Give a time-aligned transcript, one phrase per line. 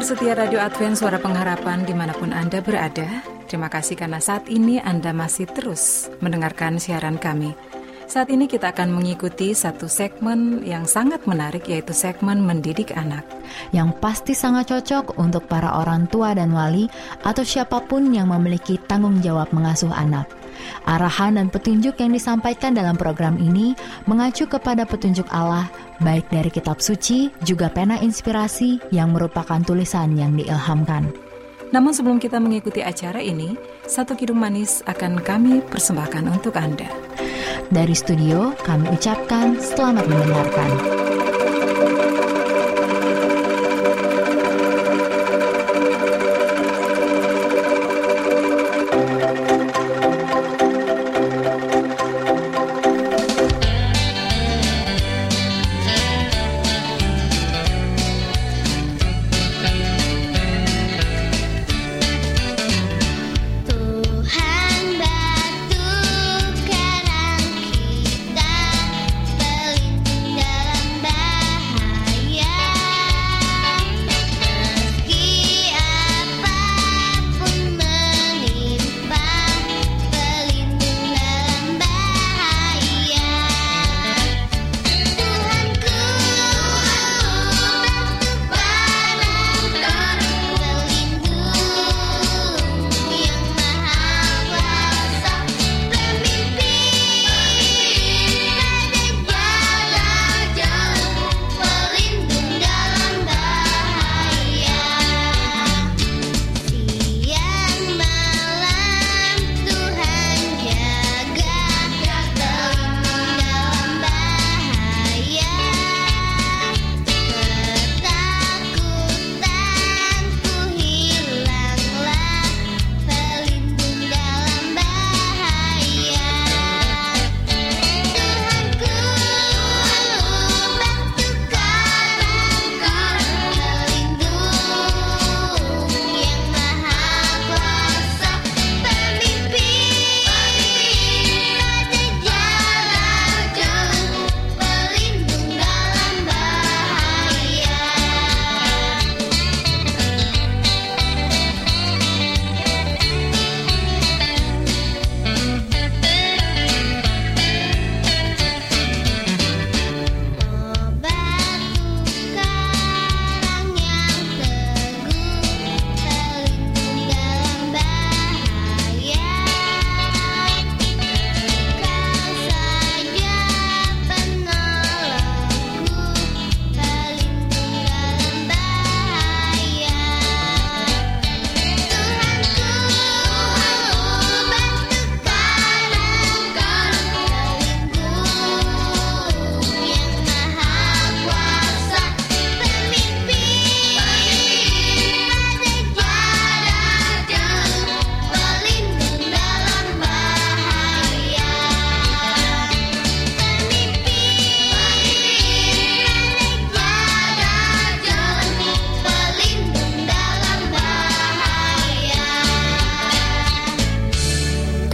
[0.00, 4.48] Pendengar setia Radio Advent Suara Pengharapan di mana pun Anda berada, terima kasih karena saat
[4.48, 7.52] ini Anda masih terus mendengarkan siaran kami.
[8.08, 13.28] Saat ini kita akan mengikuti satu segmen yang sangat menarik yaitu segmen mendidik anak.
[13.76, 16.88] Yang pasti sangat cocok untuk para orang tua dan wali
[17.20, 20.24] atau siapa pun yang memiliki tanggung jawab mengasuh anak.
[20.88, 23.76] Arahan dan petunjuk yang disampaikan dalam program ini
[24.08, 25.68] mengacu kepada petunjuk Allah,
[26.00, 31.12] baik dari kitab suci juga pena inspirasi yang merupakan tulisan yang diilhamkan.
[31.70, 33.54] Namun sebelum kita mengikuti acara ini,
[33.86, 36.90] satu kidung manis akan kami persembahkan untuk Anda.
[37.70, 40.70] Dari studio, kami ucapkan selamat mendengarkan.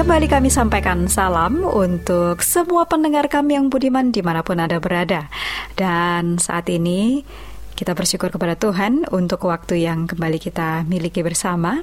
[0.07, 5.27] Kembali kami sampaikan salam untuk semua pendengar kami yang budiman di mana pun Anda berada.
[5.75, 7.27] Dan saat ini
[7.75, 11.83] kita bersyukur kepada Tuhan untuk waktu yang kembali kita miliki bersama.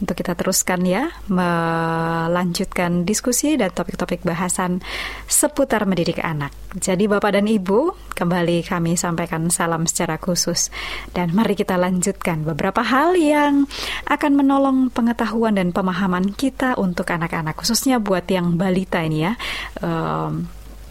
[0.00, 4.84] Untuk kita teruskan ya melanjutkan diskusi dan topik-topik bahasan
[5.24, 6.52] seputar mendidik anak.
[6.76, 10.68] Jadi Bapak dan Ibu, kembali kami sampaikan salam secara khusus
[11.16, 13.64] dan mari kita lanjutkan beberapa hal yang
[14.04, 19.32] akan menolong pengetahuan dan pemahaman kita untuk anak-anak khususnya buat yang balita ini ya.
[19.80, 20.44] Em,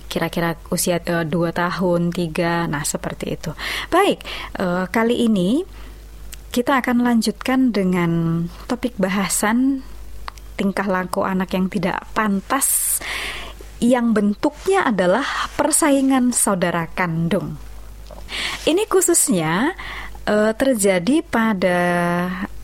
[0.09, 3.51] kira-kira usia 2 tahun, 3, nah seperti itu.
[3.91, 4.23] Baik,
[4.55, 5.59] eh, kali ini
[6.55, 8.11] kita akan lanjutkan dengan
[8.71, 9.83] topik bahasan
[10.55, 13.03] tingkah laku anak yang tidak pantas
[13.83, 17.59] yang bentuknya adalah persaingan saudara kandung.
[18.63, 19.75] Ini khususnya
[20.23, 21.79] eh, terjadi pada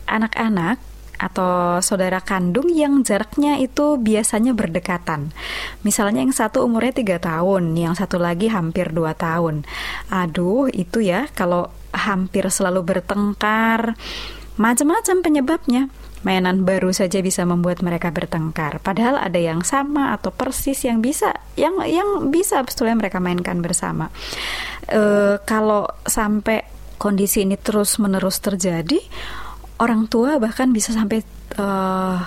[0.08, 0.80] anak-anak
[1.20, 5.36] atau saudara kandung yang jaraknya itu biasanya berdekatan.
[5.84, 9.68] Misalnya yang satu umurnya tiga tahun, yang satu lagi hampir dua tahun.
[10.08, 13.94] Aduh, itu ya kalau hampir selalu bertengkar,
[14.56, 15.82] macam-macam penyebabnya.
[16.22, 18.78] Mainan baru saja bisa membuat mereka bertengkar.
[18.78, 24.06] Padahal ada yang sama atau persis yang bisa, yang yang bisa sebetulnya mereka mainkan bersama.
[24.86, 26.62] Eh, kalau sampai
[27.02, 29.02] kondisi ini terus menerus terjadi,
[29.82, 31.26] orang tua bahkan bisa sampai
[31.58, 32.18] eh,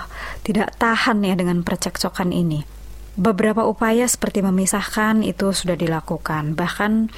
[0.44, 2.68] tidak tahan ya dengan percekcokan ini.
[3.16, 6.52] Beberapa upaya seperti memisahkan itu sudah dilakukan.
[6.52, 7.08] Bahkan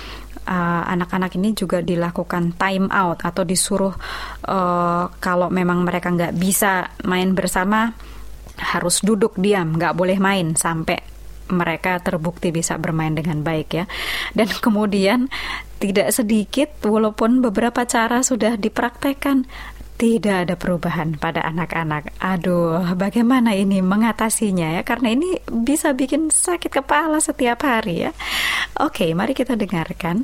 [0.48, 3.92] eh, anak-anak ini juga dilakukan time out atau disuruh
[4.48, 7.92] eh, kalau memang mereka nggak bisa main bersama
[8.58, 10.98] harus duduk diam, nggak boleh main sampai
[11.48, 13.84] mereka terbukti bisa bermain dengan baik ya.
[14.36, 15.32] Dan kemudian
[15.78, 19.46] tidak sedikit walaupun beberapa cara sudah dipraktekkan
[19.98, 22.14] tidak ada perubahan pada anak-anak.
[22.22, 24.82] Aduh, bagaimana ini mengatasinya ya?
[24.86, 28.14] Karena ini bisa bikin sakit kepala setiap hari ya.
[28.78, 30.22] Oke, mari kita dengarkan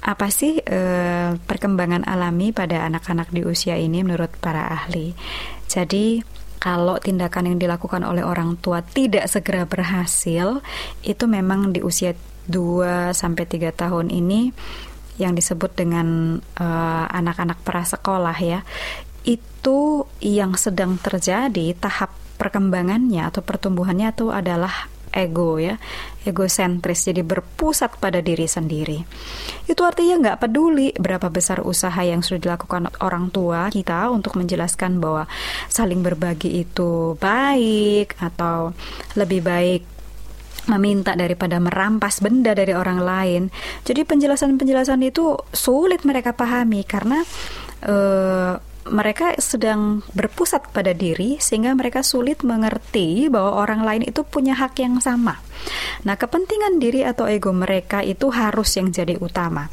[0.00, 5.12] apa sih eh, perkembangan alami pada anak-anak di usia ini menurut para ahli.
[5.68, 6.24] Jadi
[6.56, 10.64] kalau tindakan yang dilakukan oleh orang tua tidak segera berhasil,
[11.04, 12.16] itu memang di usia
[12.48, 14.48] 2 sampai 3 tahun ini
[15.20, 18.64] yang disebut dengan eh, anak-anak prasekolah ya
[19.24, 25.76] itu yang sedang terjadi tahap perkembangannya atau pertumbuhannya itu adalah ego ya
[26.22, 29.02] egosentris jadi berpusat pada diri sendiri
[29.66, 35.02] itu artinya nggak peduli berapa besar usaha yang sudah dilakukan orang tua kita untuk menjelaskan
[35.02, 35.26] bahwa
[35.66, 38.70] saling berbagi itu baik atau
[39.18, 39.82] lebih baik
[40.70, 43.42] meminta daripada merampas benda dari orang lain.
[43.82, 47.24] Jadi penjelasan-penjelasan itu sulit mereka pahami karena
[47.82, 48.54] eh,
[48.88, 54.80] mereka sedang berpusat pada diri sehingga mereka sulit mengerti bahwa orang lain itu punya hak
[54.80, 55.36] yang sama.
[56.08, 59.68] Nah, kepentingan diri atau ego mereka itu harus yang jadi utama.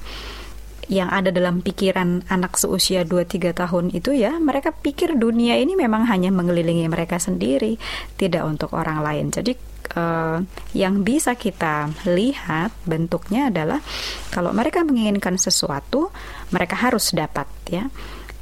[0.87, 6.07] Yang ada dalam pikiran anak seusia 2-3 tahun itu ya, mereka pikir dunia ini memang
[6.07, 7.75] hanya mengelilingi mereka sendiri,
[8.15, 9.27] tidak untuk orang lain.
[9.31, 9.51] Jadi
[9.95, 10.37] eh,
[10.75, 13.83] yang bisa kita lihat bentuknya adalah
[14.31, 16.11] kalau mereka menginginkan sesuatu,
[16.55, 17.87] mereka harus dapat ya.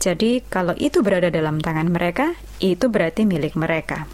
[0.05, 4.05] Jadi kalau itu berada dalam tangan mereka, itu berarti milik mereka.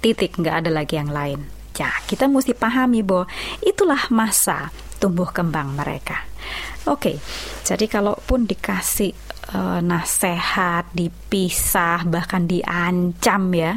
[0.00, 1.44] Titik, nggak ada lagi yang lain.
[1.76, 3.28] Ya, kita mesti pahami bahwa
[3.60, 6.24] itulah masa tumbuh kembang mereka.
[6.88, 7.20] Oke,
[7.68, 9.12] jadi kalaupun dikasih
[9.52, 13.76] eh, nasihat, dipisah, bahkan diancam ya,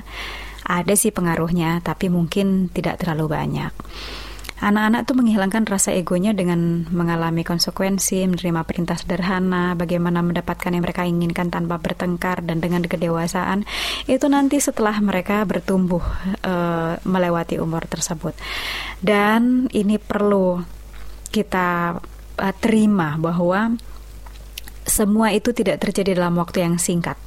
[0.63, 3.71] ada sih pengaruhnya, tapi mungkin tidak terlalu banyak.
[4.57, 11.05] Anak-anak tuh menghilangkan rasa egonya dengan mengalami konsekuensi, menerima perintah sederhana, bagaimana mendapatkan yang mereka
[11.05, 13.69] inginkan tanpa bertengkar dan dengan kedewasaan
[14.09, 16.01] itu nanti setelah mereka bertumbuh
[16.41, 18.33] eh, melewati umur tersebut.
[18.97, 20.57] Dan ini perlu
[21.29, 22.01] kita
[22.41, 23.77] eh, terima bahwa
[24.87, 27.19] semua itu tidak terjadi dalam waktu yang singkat.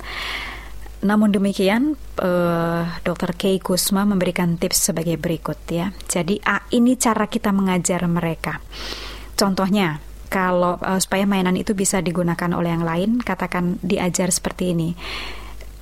[1.01, 3.33] Namun demikian, eh, Dr.
[3.33, 5.97] Kei Kusma memberikan tips sebagai berikut ya.
[6.05, 8.61] Jadi ah, ini cara kita mengajar mereka.
[9.33, 14.93] Contohnya, kalau eh, supaya mainan itu bisa digunakan oleh yang lain, katakan diajar seperti ini.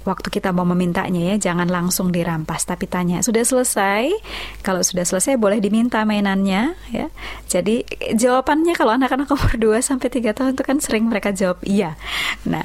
[0.08, 4.08] Waktu kita mau memintanya ya, jangan langsung dirampas, tapi tanya sudah selesai.
[4.64, 7.12] Kalau sudah selesai, boleh diminta mainannya ya.
[7.44, 7.84] Jadi
[8.16, 12.00] jawabannya kalau anak-anak umur 2 sampai 3 tahun itu kan sering mereka jawab iya.
[12.48, 12.64] Nah,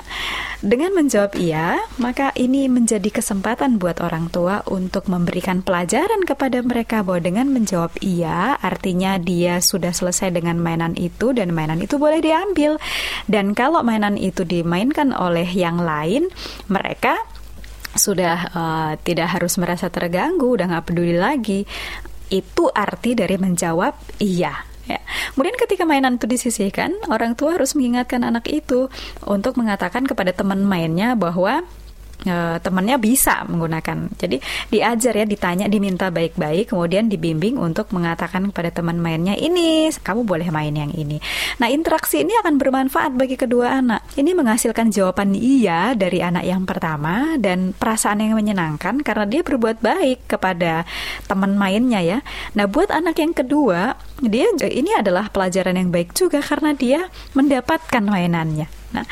[0.64, 7.04] dengan menjawab iya, maka ini menjadi kesempatan buat orang tua untuk memberikan pelajaran kepada mereka
[7.04, 12.24] bahwa dengan menjawab iya, artinya dia sudah selesai dengan mainan itu dan mainan itu boleh
[12.24, 12.80] diambil.
[13.28, 16.32] Dan kalau mainan itu dimainkan oleh yang lain,
[16.72, 17.20] mereka
[17.94, 21.64] sudah eh, tidak harus merasa terganggu, udah nggak peduli lagi.
[22.30, 24.74] Itu arti dari menjawab iya.
[24.84, 25.00] Ya.
[25.32, 28.92] Kemudian ketika mainan itu disisihkan, orang tua harus mengingatkan anak itu
[29.24, 31.64] untuk mengatakan kepada teman mainnya bahwa
[32.26, 34.12] eh, temannya bisa menggunakan.
[34.18, 34.38] Jadi
[34.72, 40.50] diajar ya, ditanya, diminta baik-baik, kemudian dibimbing untuk mengatakan kepada teman mainnya ini kamu boleh
[40.50, 41.20] main yang ini.
[41.60, 44.04] Nah interaksi ini akan bermanfaat bagi kedua anak.
[44.18, 49.84] Ini menghasilkan jawaban iya dari anak yang pertama dan perasaan yang menyenangkan karena dia berbuat
[49.84, 50.88] baik kepada
[51.28, 52.20] teman mainnya ya.
[52.58, 58.04] Nah buat anak yang kedua dia ini adalah pelajaran yang baik juga karena dia mendapatkan
[58.04, 58.83] mainannya.
[58.94, 59.06] Nah,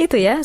[0.00, 0.40] itu ya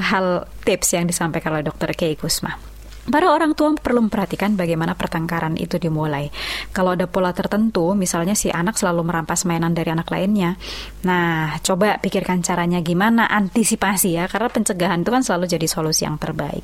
[0.00, 1.92] hal tips yang disampaikan oleh Dr.
[1.92, 2.71] Kei Kusma.
[3.02, 6.30] Para orang tua perlu memperhatikan bagaimana pertengkaran itu dimulai.
[6.70, 10.54] Kalau ada pola tertentu, misalnya si anak selalu merampas mainan dari anak lainnya.
[11.02, 16.14] Nah, coba pikirkan caranya gimana antisipasi ya, karena pencegahan itu kan selalu jadi solusi yang
[16.14, 16.62] terbaik.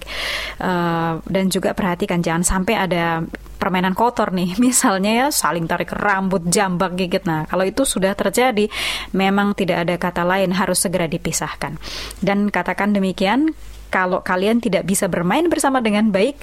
[0.62, 3.18] Eh, dan juga perhatikan jangan sampai ada
[3.58, 7.26] permainan kotor nih, misalnya ya saling tarik rambut, jambak, gigit.
[7.26, 8.70] Nah, kalau itu sudah terjadi,
[9.10, 11.74] memang tidak ada kata lain harus segera dipisahkan.
[12.22, 13.50] Dan katakan demikian,
[13.88, 16.36] kalau kalian tidak bisa bermain bersama dengan baik,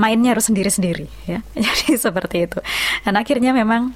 [0.00, 1.44] mainnya harus sendiri-sendiri ya.
[1.64, 2.58] Jadi seperti itu.
[3.04, 3.92] Dan akhirnya memang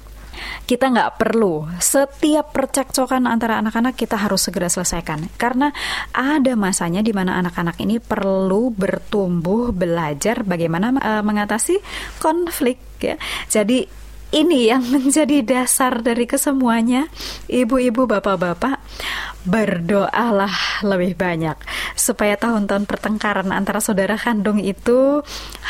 [0.63, 5.69] kita nggak perlu setiap percekcokan antara anak-anak kita harus segera selesaikan karena
[6.15, 11.77] ada masanya di mana anak-anak ini perlu bertumbuh belajar bagaimana eh, mengatasi
[12.17, 13.15] konflik ya
[13.51, 13.85] jadi
[14.33, 17.07] ini yang menjadi dasar dari kesemuanya
[17.45, 18.81] ibu-ibu bapak-bapak
[19.43, 21.55] berdoalah lebih banyak.
[21.93, 25.21] Supaya tahun-tahun pertengkaran antara saudara kandung itu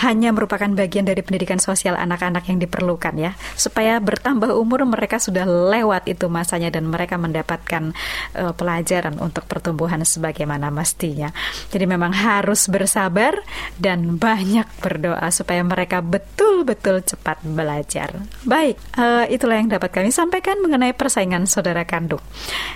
[0.05, 3.31] hanya merupakan bagian dari pendidikan sosial anak-anak yang diperlukan ya.
[3.57, 7.93] Supaya bertambah umur mereka sudah lewat itu masanya dan mereka mendapatkan
[8.37, 11.33] eh, pelajaran untuk pertumbuhan sebagaimana mestinya.
[11.73, 13.33] Jadi memang harus bersabar
[13.81, 18.21] dan banyak berdoa supaya mereka betul-betul cepat belajar.
[18.45, 22.21] Baik eh, itulah yang dapat kami sampaikan mengenai persaingan saudara kandung.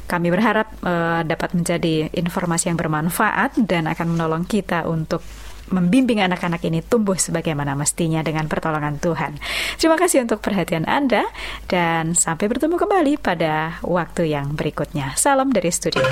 [0.09, 5.19] Kami berharap eh, dapat menjadi informasi yang bermanfaat dan akan menolong kita untuk
[5.67, 9.35] membimbing anak-anak ini tumbuh sebagaimana mestinya dengan pertolongan Tuhan.
[9.75, 11.27] Terima kasih untuk perhatian Anda
[11.67, 15.15] dan sampai bertemu kembali pada waktu yang berikutnya.
[15.19, 16.03] Salam dari studio.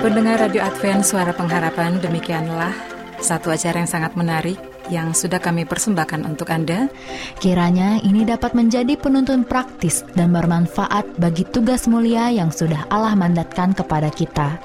[0.00, 4.58] Pendengar Radio Advent Suara Pengharapan, demikianlah satu acara yang sangat menarik
[4.90, 6.90] yang sudah kami persembahkan untuk Anda.
[7.38, 13.76] Kiranya ini dapat menjadi penuntun praktis dan bermanfaat bagi tugas mulia yang sudah Allah mandatkan
[13.76, 14.58] kepada kita.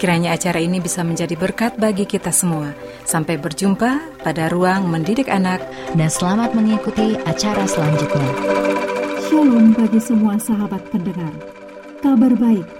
[0.00, 2.72] Kiranya acara ini bisa menjadi berkat bagi kita semua.
[3.04, 5.60] Sampai berjumpa pada ruang mendidik anak
[5.92, 8.30] Dan selamat mengikuti acara selanjutnya.
[9.28, 11.36] Shalom bagi semua sahabat pendengar.
[12.00, 12.79] Kabar baik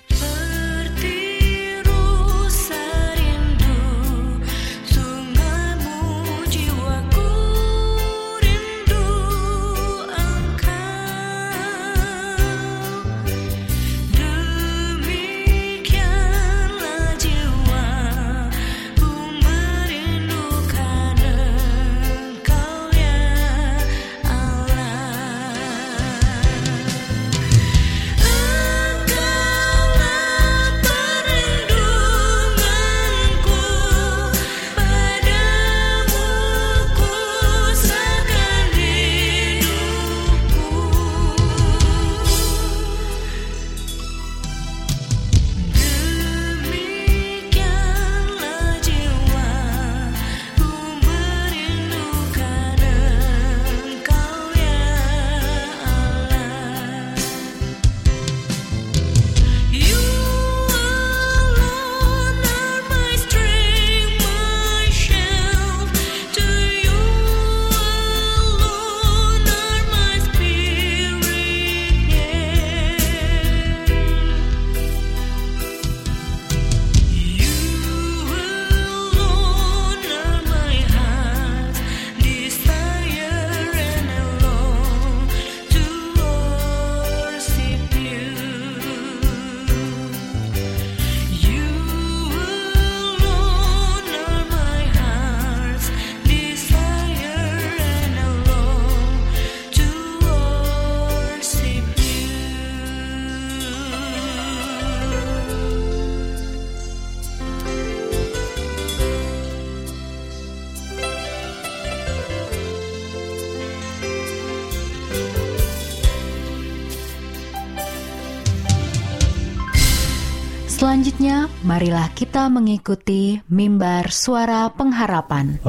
[120.81, 125.61] Selanjutnya, marilah kita mengikuti mimbar suara pengharapan.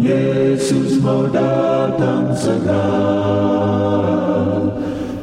[0.00, 2.88] Yesus mau datang segera.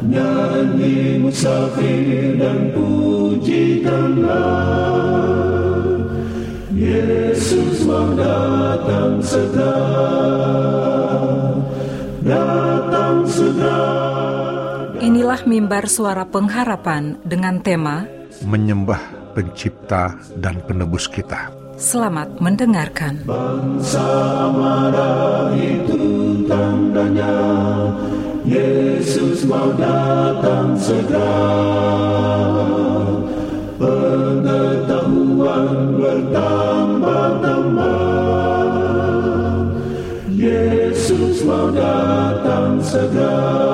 [0.05, 4.29] Nyanyi musafir dan pujikanlah
[6.69, 9.89] Yesus mau datang segera.
[12.21, 14.16] Datang segera
[15.07, 18.03] Inilah mimbar suara pengharapan dengan tema
[18.43, 21.47] menyembah pencipta dan penebus kita.
[21.79, 23.23] Selamat mendengarkan.
[23.79, 27.39] Samara itu tandanya
[28.43, 31.39] Yesus mau datang segera
[33.79, 37.95] Pengetahuan bertambah-tambah
[40.35, 43.66] Yesus mau datang segera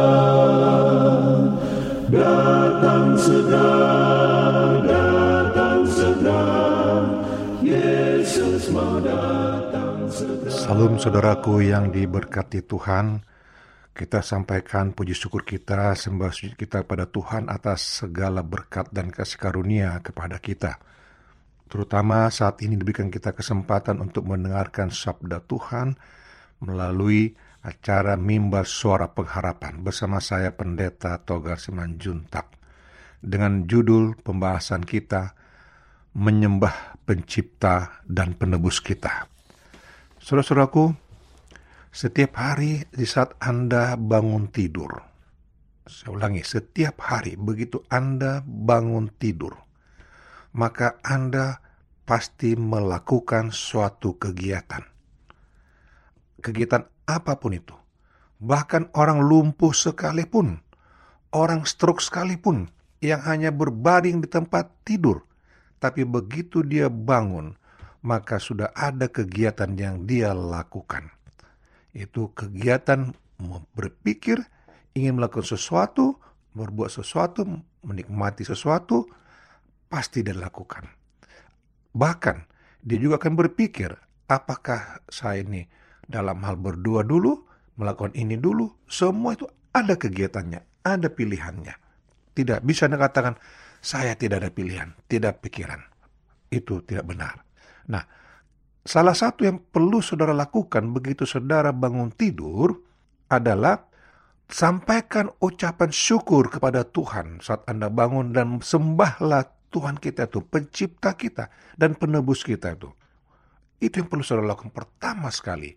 [10.53, 13.25] Salam saudaraku yang diberkati Tuhan.
[13.89, 19.41] Kita sampaikan puji syukur kita, sembah sujud kita pada Tuhan atas segala berkat dan kasih
[19.41, 20.77] karunia kepada kita.
[21.65, 25.97] Terutama saat ini diberikan kita kesempatan untuk mendengarkan sabda Tuhan
[26.61, 27.33] melalui
[27.65, 32.62] acara Mimbar Suara Pengharapan bersama saya Pendeta Togar Simanjuntak
[33.24, 35.32] dengan judul pembahasan kita
[36.20, 39.31] menyembah pencipta dan penebus kita.
[40.20, 40.92] Saudara-saudaraku,
[41.90, 44.92] setiap hari di saat Anda bangun tidur,
[45.88, 49.55] saya ulangi, setiap hari begitu Anda bangun tidur,
[50.55, 51.59] maka Anda
[52.03, 54.83] pasti melakukan suatu kegiatan.
[56.44, 57.75] Kegiatan apa pun itu.
[58.44, 60.59] Bahkan orang lumpuh sekalipun,
[61.31, 62.73] orang stroke sekalipun,
[63.03, 65.27] yang hanya berbaring di tempat tidur,
[65.83, 67.59] tapi begitu dia bangun,
[68.00, 71.11] maka sudah ada kegiatan yang dia lakukan.
[71.92, 73.11] Itu kegiatan
[73.75, 74.39] berpikir,
[74.96, 76.16] ingin melakukan sesuatu,
[76.55, 77.44] berbuat sesuatu,
[77.83, 79.03] menikmati sesuatu,
[79.92, 80.87] pasti dia lakukan.
[81.92, 82.37] Bahkan
[82.87, 83.92] dia juga akan berpikir,
[84.31, 85.68] apakah saya ini
[86.07, 87.44] dalam hal berdua dulu,
[87.75, 89.44] melakukan ini dulu, semua itu
[89.75, 91.82] ada kegiatannya, ada pilihannya.
[92.33, 93.37] Tidak bisa Anda katakan,
[93.83, 95.81] saya tidak ada pilihan, tidak pikiran.
[96.50, 97.46] Itu tidak benar.
[97.89, 98.03] Nah,
[98.81, 102.79] salah satu yang perlu saudara lakukan begitu saudara bangun tidur
[103.29, 103.85] adalah
[104.48, 111.50] sampaikan ucapan syukur kepada Tuhan saat Anda bangun dan sembahlah Tuhan kita itu, pencipta kita
[111.74, 112.93] dan penebus kita itu.
[113.81, 115.74] Itu yang perlu saudara lakukan pertama sekali.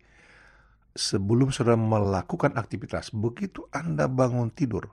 [0.97, 4.93] Sebelum saudara melakukan aktivitas, begitu Anda bangun tidur,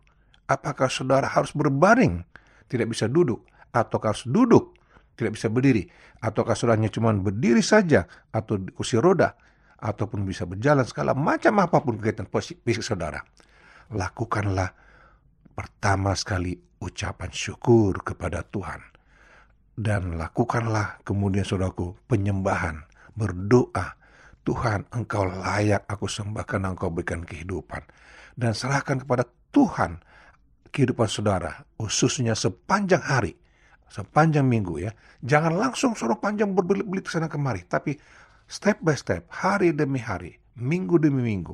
[0.53, 2.21] apakah saudara harus berbaring,
[2.69, 4.77] tidak bisa duduk, atau harus duduk,
[5.17, 5.89] tidak bisa berdiri,
[6.21, 9.33] ataukah saudaranya cuma berdiri saja, atau di kursi roda,
[9.81, 12.29] ataupun bisa berjalan segala macam apa pun kegiatan
[12.63, 13.19] fisik saudara.
[13.91, 14.71] Lakukanlah
[15.53, 18.79] pertama sekali ucapan syukur kepada Tuhan.
[19.73, 22.85] Dan lakukanlah kemudian saudaraku penyembahan,
[23.17, 23.99] berdoa.
[24.43, 27.79] Tuhan engkau layak aku sembah karena engkau berikan kehidupan.
[28.35, 29.23] Dan serahkan kepada
[29.55, 30.03] Tuhan
[30.73, 33.37] kehidupan saudara, khususnya sepanjang hari,
[33.93, 34.91] sepanjang minggu ya.
[35.21, 37.93] Jangan langsung suruh panjang berbelit-belit sana kemari, tapi
[38.49, 41.53] step by step, hari demi hari, minggu demi minggu.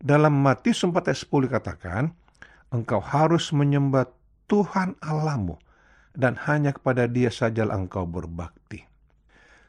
[0.00, 2.02] Dalam Matius 4 ayat 10 dikatakan,
[2.72, 4.08] engkau harus menyembah
[4.48, 5.60] Tuhan Allahmu
[6.16, 8.80] dan hanya kepada dia sajalah engkau berbakti.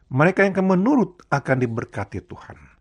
[0.08, 2.77] Mereka yang akan menurut akan diberkati Tuhan.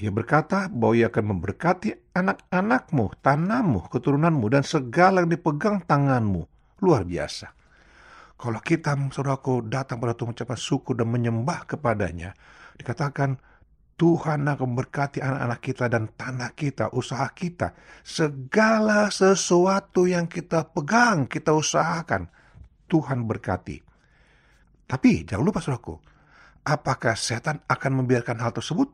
[0.00, 6.48] Ia berkata bahwa ia akan memberkati anak-anakmu, tanahmu, keturunanmu, dan segala yang dipegang tanganmu.
[6.80, 7.52] Luar biasa.
[8.40, 12.32] Kalau kita, saudaraku, datang pada Tuhan mengucapkan syukur dan menyembah kepadanya,
[12.80, 13.36] dikatakan
[14.00, 17.76] Tuhan akan memberkati anak-anak kita dan tanah kita, usaha kita.
[18.00, 22.32] Segala sesuatu yang kita pegang, kita usahakan.
[22.88, 23.76] Tuhan berkati.
[24.88, 26.00] Tapi jangan lupa saudaraku,
[26.64, 28.88] apakah setan akan membiarkan hal tersebut?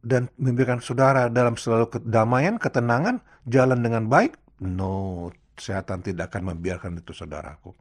[0.00, 4.40] Dan membiarkan saudara dalam selalu kedamaian, ketenangan, jalan dengan baik?
[4.64, 5.28] No,
[5.60, 7.76] setan tidak akan membiarkan itu saudaraku.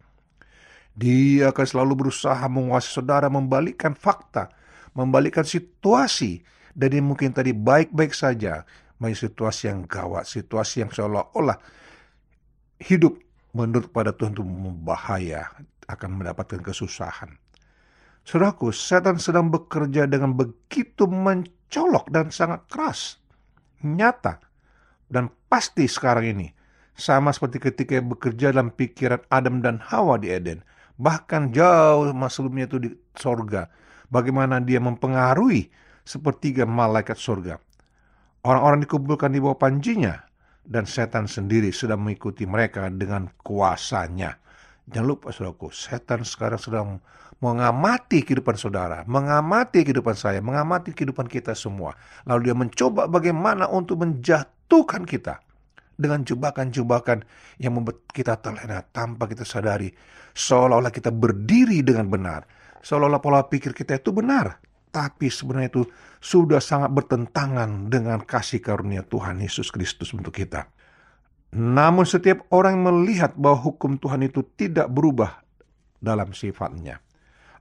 [1.00, 4.52] Dia akan selalu berusaha menguasai saudara, membalikkan fakta,
[4.92, 6.44] membalikkan situasi
[6.76, 8.68] dari mungkin tadi baik-baik saja
[9.00, 11.56] menjadi situasi yang gawat, situasi yang seolah-olah
[12.84, 13.16] hidup
[13.56, 15.48] menurut pada Tuhan itu membahaya,
[15.88, 17.32] akan mendapatkan kesusahan.
[18.28, 21.08] Saudaraku, setan sedang bekerja dengan begitu
[21.70, 23.22] mencolok dan sangat keras,
[23.86, 24.42] nyata,
[25.06, 26.50] dan pasti sekarang ini
[27.00, 30.60] Sama seperti ketika bekerja dalam pikiran Adam dan Hawa di Eden.
[31.00, 33.72] Bahkan jauh sebelumnya itu di sorga.
[34.12, 35.72] Bagaimana dia mempengaruhi
[36.04, 37.56] sepertiga malaikat sorga.
[38.44, 40.28] Orang-orang dikumpulkan di bawah panjinya.
[40.60, 44.36] Dan setan sendiri sudah mengikuti mereka dengan kuasanya.
[44.90, 46.88] Jangan lupa saudaraku, setan sekarang sedang
[47.40, 51.94] mengamati kehidupan saudara, mengamati kehidupan saya, mengamati kehidupan kita semua.
[52.26, 55.40] Lalu dia mencoba bagaimana untuk menjatuhkan kita
[56.00, 57.22] dengan jebakan-jebakan
[57.62, 59.94] yang membuat kita terlena tanpa kita sadari.
[60.34, 62.50] Seolah-olah kita berdiri dengan benar.
[62.82, 64.58] Seolah-olah pola pikir kita itu benar.
[64.90, 65.84] Tapi sebenarnya itu
[66.18, 70.66] sudah sangat bertentangan dengan kasih karunia Tuhan Yesus Kristus untuk kita.
[71.50, 75.42] Namun setiap orang melihat bahwa hukum Tuhan itu tidak berubah
[75.98, 77.02] dalam sifatnya.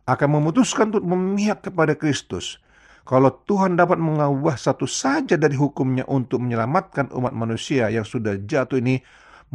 [0.05, 2.61] Akan memutuskan untuk memihak kepada Kristus.
[3.09, 8.77] Kalau Tuhan dapat mengubah satu saja dari hukumnya untuk menyelamatkan umat manusia yang sudah jatuh
[8.77, 9.01] ini,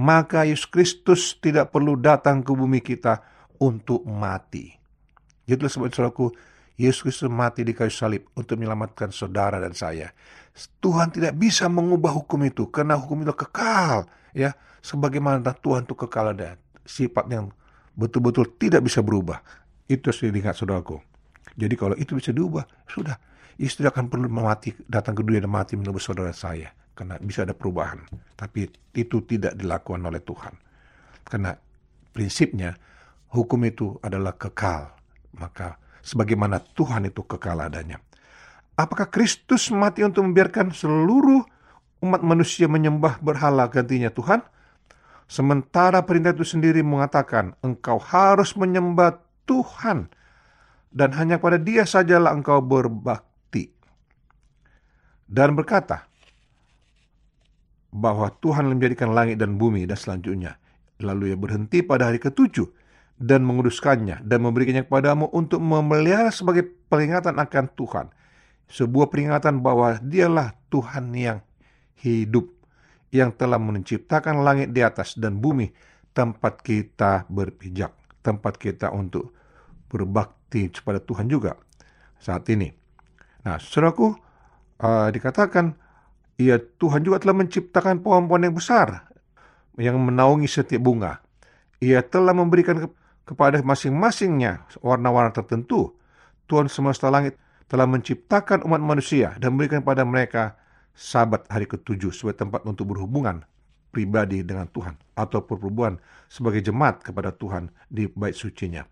[0.01, 3.21] maka Yesus Kristus tidak perlu datang ke bumi kita
[3.61, 4.73] untuk mati.
[5.45, 6.33] Itulah sebab saudaraku,
[6.73, 10.09] Yesus Kristus mati di kayu salib untuk menyelamatkan saudara dan saya.
[10.81, 14.53] Tuhan tidak bisa mengubah hukum itu karena hukum itu kekal, ya.
[14.83, 17.55] Sebagaimana Tuhan itu kekal ada sifat yang
[17.95, 19.39] betul-betul tidak bisa berubah.
[19.87, 20.99] Itu harus diingat saudaraku.
[21.55, 23.15] Jadi kalau itu bisa diubah, sudah.
[23.55, 26.73] Yesus tidak akan perlu mati, datang ke dunia dan mati menebus saudara saya.
[26.97, 28.01] Karena bisa ada perubahan.
[28.33, 30.53] Tapi itu tidak dilakukan oleh Tuhan.
[31.23, 31.53] Karena
[32.11, 32.73] prinsipnya
[33.29, 34.93] hukum itu adalah kekal.
[35.37, 38.01] Maka sebagaimana Tuhan itu kekal adanya.
[38.73, 41.45] Apakah Kristus mati untuk membiarkan seluruh
[42.03, 44.43] umat manusia menyembah berhala gantinya Tuhan?
[45.31, 50.11] Sementara perintah itu sendiri mengatakan, engkau harus menyembah Tuhan
[50.91, 53.71] dan hanya pada dia sajalah engkau berbakti.
[55.25, 56.05] Dan berkata
[57.93, 60.59] bahwa Tuhan menjadikan langit dan bumi dan selanjutnya.
[61.01, 62.69] Lalu ia berhenti pada hari ketujuh
[63.17, 68.05] dan menguduskannya dan memberikannya kepadamu untuk memelihara sebagai peringatan akan Tuhan.
[68.69, 71.41] Sebuah peringatan bahwa dialah Tuhan yang
[72.01, 72.49] hidup,
[73.13, 75.69] yang telah menciptakan langit di atas dan bumi,
[76.17, 77.93] tempat kita berpijak,
[78.25, 79.33] tempat kita untuk
[79.89, 81.53] berbakti kepada Tuhan juga
[82.17, 82.73] saat ini.
[83.45, 84.17] Nah, saudaraku,
[84.81, 85.77] uh, dikatakan,
[86.41, 89.13] ya Tuhan juga telah menciptakan pohon-pohon yang besar
[89.77, 91.21] yang menaungi setiap bunga.
[91.81, 92.87] Ia telah memberikan ke
[93.23, 95.95] kepada masing-masingnya warna-warna tertentu.
[96.47, 97.39] Tuhan semesta langit
[97.71, 100.59] telah menciptakan umat manusia dan memberikan kepada mereka
[100.93, 103.41] sabat hari ketujuh sebagai tempat untuk berhubungan
[103.93, 108.85] pribadi dengan Tuhan atau perhubungan sebagai jemaat kepada Tuhan di bait sucinya.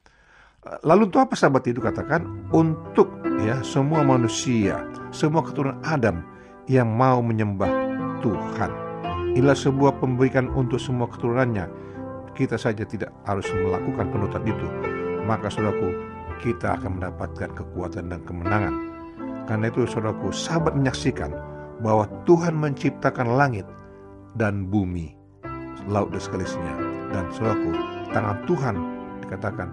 [0.85, 2.21] Lalu untuk apa sahabat itu katakan?
[2.53, 3.09] Untuk
[3.41, 6.21] ya semua manusia, semua keturunan Adam
[6.69, 7.69] yang mau menyembah
[8.21, 8.69] Tuhan.
[9.33, 11.65] Inilah sebuah pemberikan untuk semua keturunannya.
[12.37, 14.67] Kita saja tidak harus melakukan penutup itu.
[15.25, 15.97] Maka saudaraku,
[16.45, 18.75] kita akan mendapatkan kekuatan dan kemenangan.
[19.49, 21.33] Karena itu saudaraku, sahabat menyaksikan
[21.81, 23.65] bahwa Tuhan menciptakan langit
[24.37, 25.11] dan bumi,
[25.89, 26.75] laut dan sekelilingnya.
[27.11, 27.71] Dan saudaraku,
[28.15, 28.75] tangan Tuhan
[29.25, 29.69] dikatakan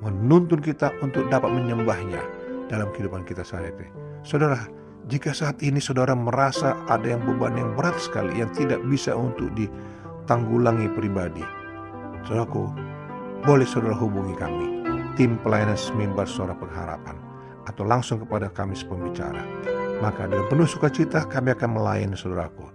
[0.00, 2.22] menuntun kita untuk dapat menyembahnya
[2.70, 3.90] dalam kehidupan kita sehari-hari.
[4.22, 4.64] Saudara,
[5.10, 9.52] jika saat ini saudara merasa ada yang beban yang berat sekali yang tidak bisa untuk
[9.58, 11.44] ditanggulangi pribadi,
[12.24, 12.70] saudaraku,
[13.44, 14.66] boleh saudara hubungi kami,
[15.16, 17.16] tim pelayanan semimbar suara pengharapan,
[17.66, 19.44] atau langsung kepada kami pembicara.
[19.98, 22.70] Maka dengan penuh sukacita kami akan melayani saudaraku.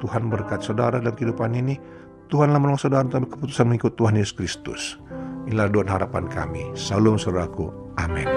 [0.00, 1.76] Tuhan berkat saudara dalam kehidupan ini.
[2.30, 4.82] Tuhanlah menolong saudara untuk keputusan mengikut Tuhan Yesus Kristus.
[5.50, 6.62] Inilah doa harapan kami.
[6.78, 7.74] Salam saudaraku.
[7.98, 8.30] Amin.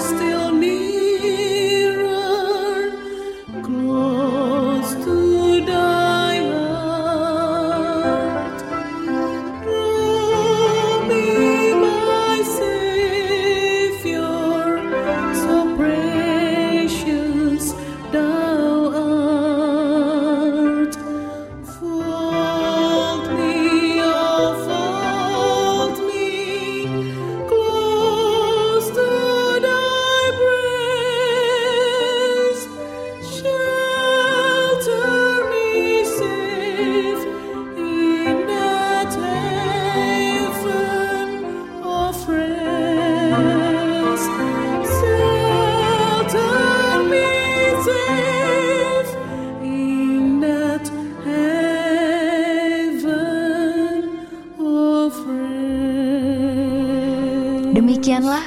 [0.00, 0.39] Still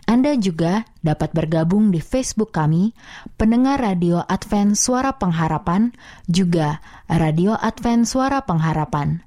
[0.07, 2.91] Anda juga dapat bergabung di Facebook kami,
[3.37, 5.93] pendengar Radio Advent Suara Pengharapan,
[6.25, 9.26] juga Radio Advent Suara Pengharapan.